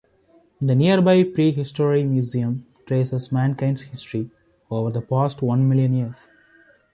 [0.59, 4.31] The nearby Prehistory Museum traces mankind's history
[4.71, 6.31] over the past one million years.